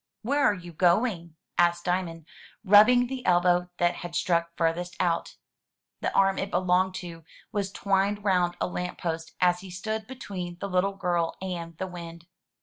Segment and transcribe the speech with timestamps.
[0.25, 2.25] ''Where are you going?'* asked Diamond,
[2.65, 5.35] rubbing the elbow that had stuck farthest out.
[5.99, 10.57] The arm it belonged to was twined round a lamp post as he stood between
[10.59, 12.25] the Uttle girl and the wind.